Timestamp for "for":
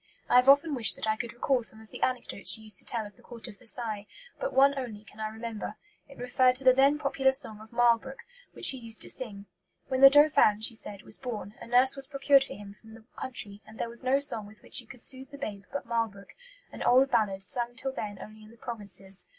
12.45-12.53